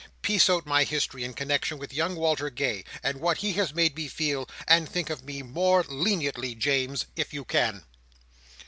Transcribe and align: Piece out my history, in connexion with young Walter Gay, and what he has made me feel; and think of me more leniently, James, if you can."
Piece 0.23 0.49
out 0.49 0.65
my 0.65 0.83
history, 0.83 1.23
in 1.23 1.35
connexion 1.35 1.77
with 1.77 1.93
young 1.93 2.15
Walter 2.15 2.49
Gay, 2.49 2.83
and 3.03 3.19
what 3.21 3.37
he 3.37 3.53
has 3.53 3.71
made 3.71 3.95
me 3.95 4.07
feel; 4.07 4.49
and 4.67 4.89
think 4.89 5.11
of 5.11 5.23
me 5.23 5.43
more 5.43 5.83
leniently, 5.87 6.55
James, 6.55 7.05
if 7.15 7.35
you 7.35 7.45
can." 7.45 7.85